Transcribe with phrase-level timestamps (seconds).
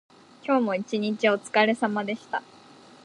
[0.43, 2.41] 今日も一日おつかれさまでした。